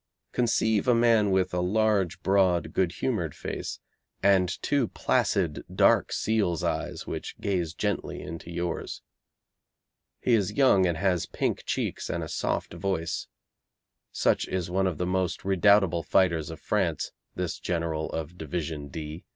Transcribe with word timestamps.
Conceive 0.31 0.87
a 0.87 0.95
man 0.95 1.29
with 1.29 1.53
a 1.53 1.59
large 1.59 2.23
broad 2.23 2.73
good 2.73 2.93
humoured 2.93 3.35
face, 3.35 3.79
and 4.23 4.59
two 4.63 4.87
placid, 4.87 5.63
dark 5.71 6.11
seal's 6.11 6.63
eyes 6.63 7.05
which 7.05 7.39
gaze 7.39 7.75
gently 7.75 8.19
into 8.19 8.49
yours. 8.49 9.03
He 10.19 10.33
is 10.33 10.53
young 10.53 10.87
and 10.87 10.97
has 10.97 11.27
pink 11.27 11.65
cheeks 11.67 12.09
and 12.09 12.23
a 12.23 12.29
soft 12.29 12.73
voice. 12.73 13.27
Such 14.11 14.47
is 14.47 14.71
one 14.71 14.87
of 14.87 14.97
the 14.97 15.05
most 15.05 15.45
redoubtable 15.45 16.01
fighters 16.01 16.49
of 16.49 16.59
France, 16.59 17.11
this 17.35 17.59
General 17.59 18.09
of 18.09 18.39
Division 18.39 18.87
D. 18.87 19.23